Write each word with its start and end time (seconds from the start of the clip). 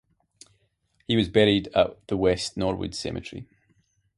He 1.07 1.15
was 1.15 1.29
buried 1.29 1.67
at 1.75 2.07
the 2.07 2.17
West 2.17 2.57
Norwood 2.57 2.95
Cemetery. 2.95 3.47